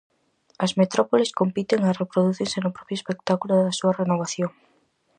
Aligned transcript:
As 0.65 0.71
metrópoles 0.79 1.35
compiten 1.39 1.79
e 1.83 1.91
reprodúcense 2.01 2.57
no 2.61 2.73
propio 2.77 2.97
espectáculo 2.99 3.53
da 3.57 3.77
súa 3.79 3.97
renovación. 4.01 4.51